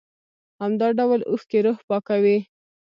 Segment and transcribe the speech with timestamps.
[0.61, 2.37] همدا ډول اوښکې روح پاکوي.